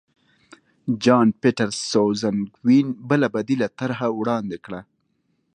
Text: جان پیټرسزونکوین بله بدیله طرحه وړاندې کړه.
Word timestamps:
جان 1.03 1.27
پیټرسزونکوین 1.41 2.87
بله 3.09 3.27
بدیله 3.35 3.67
طرحه 3.79 4.07
وړاندې 4.19 4.57
کړه. 4.65 4.81